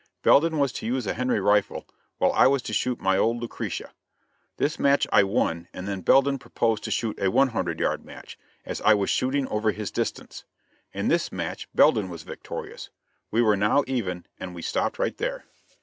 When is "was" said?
0.57-0.71, 2.47-2.63, 8.95-9.11, 12.09-12.23